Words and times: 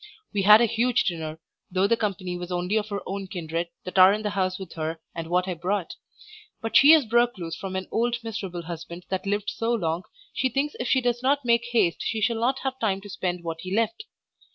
We 0.33 0.41
had 0.41 0.61
a 0.61 0.65
huge 0.65 1.03
dinner, 1.03 1.39
though 1.69 1.85
the 1.85 1.95
company 1.95 2.35
was 2.35 2.51
only 2.51 2.75
of 2.75 2.89
her 2.89 3.01
own 3.05 3.27
kindred 3.27 3.67
that 3.83 3.99
are 3.99 4.11
in 4.13 4.23
the 4.23 4.31
house 4.31 4.57
with 4.57 4.73
her 4.73 4.99
and 5.13 5.27
what 5.29 5.47
I 5.47 5.53
brought; 5.53 5.93
but 6.59 6.75
she 6.75 6.91
is 6.93 7.05
broke 7.05 7.37
loose 7.37 7.55
from 7.55 7.75
an 7.75 7.87
old 7.91 8.15
miserable 8.23 8.63
husband 8.63 9.05
that 9.09 9.27
lived 9.27 9.51
so 9.51 9.71
long, 9.71 10.01
she 10.33 10.49
thinks 10.49 10.75
if 10.79 10.87
she 10.87 11.01
does 11.01 11.21
not 11.21 11.45
make 11.45 11.65
haste 11.65 12.01
she 12.01 12.19
shall 12.19 12.39
not 12.39 12.61
have 12.63 12.79
time 12.79 12.99
to 13.01 13.09
spend 13.11 13.43
what 13.43 13.61
he 13.61 13.75
left. 13.75 14.05